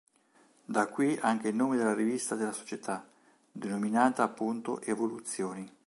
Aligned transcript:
Da 0.65 0.87
qui 0.87 1.15
anche 1.21 1.49
il 1.49 1.55
nome 1.55 1.77
della 1.77 1.93
rivista 1.93 2.33
della 2.33 2.53
società, 2.53 3.07
denominata 3.51 4.23
appunto 4.23 4.81
"Evoluzioni". 4.81 5.71